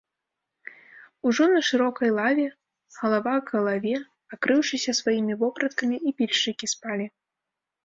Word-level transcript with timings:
Ужо 1.27 1.43
на 1.53 1.61
шырокай 1.67 2.09
лаве, 2.17 2.47
галава 2.97 3.35
к 3.43 3.53
галаве, 3.59 3.95
акрыўшыся 4.37 4.91
сваімі 5.03 5.33
вопраткамі, 5.45 5.97
і 6.09 6.19
пільшчыкі 6.23 6.65
спалі. 6.77 7.05